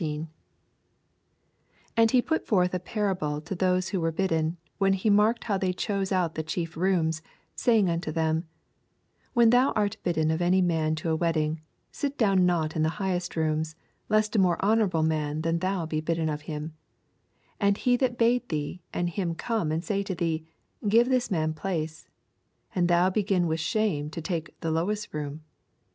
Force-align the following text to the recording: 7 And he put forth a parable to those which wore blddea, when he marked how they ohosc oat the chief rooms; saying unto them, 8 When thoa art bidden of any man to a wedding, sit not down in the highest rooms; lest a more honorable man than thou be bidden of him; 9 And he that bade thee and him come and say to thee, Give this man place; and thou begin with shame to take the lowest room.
7 0.01 0.27
And 1.95 2.09
he 2.09 2.23
put 2.23 2.47
forth 2.47 2.73
a 2.73 2.79
parable 2.79 3.39
to 3.41 3.53
those 3.53 3.93
which 3.93 3.99
wore 3.99 4.11
blddea, 4.11 4.55
when 4.79 4.93
he 4.93 5.11
marked 5.11 5.43
how 5.43 5.59
they 5.59 5.71
ohosc 5.73 6.11
oat 6.25 6.33
the 6.33 6.41
chief 6.41 6.75
rooms; 6.75 7.21
saying 7.55 7.87
unto 7.87 8.11
them, 8.11 8.47
8 9.33 9.35
When 9.35 9.51
thoa 9.51 9.71
art 9.75 9.97
bidden 10.01 10.31
of 10.31 10.41
any 10.41 10.59
man 10.59 10.95
to 10.95 11.11
a 11.11 11.15
wedding, 11.15 11.61
sit 11.91 12.19
not 12.19 12.39
down 12.47 12.69
in 12.73 12.81
the 12.81 12.89
highest 12.97 13.35
rooms; 13.35 13.75
lest 14.09 14.35
a 14.35 14.39
more 14.39 14.57
honorable 14.65 15.03
man 15.03 15.41
than 15.41 15.59
thou 15.59 15.85
be 15.85 16.01
bidden 16.01 16.29
of 16.29 16.49
him; 16.49 16.73
9 17.61 17.67
And 17.67 17.77
he 17.77 17.95
that 17.97 18.17
bade 18.17 18.49
thee 18.49 18.81
and 18.91 19.07
him 19.07 19.35
come 19.35 19.71
and 19.71 19.83
say 19.83 20.01
to 20.01 20.15
thee, 20.15 20.47
Give 20.89 21.09
this 21.09 21.29
man 21.29 21.53
place; 21.53 22.07
and 22.73 22.87
thou 22.87 23.11
begin 23.11 23.45
with 23.45 23.59
shame 23.59 24.09
to 24.09 24.19
take 24.19 24.59
the 24.61 24.71
lowest 24.71 25.13
room. 25.13 25.43